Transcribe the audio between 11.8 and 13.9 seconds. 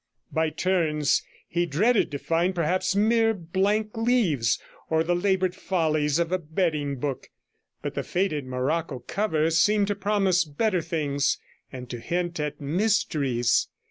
to hint at mysteries.